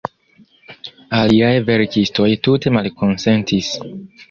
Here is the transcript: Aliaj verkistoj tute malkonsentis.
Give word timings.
Aliaj 1.17 1.51
verkistoj 1.67 2.31
tute 2.49 2.75
malkonsentis. 2.81 3.73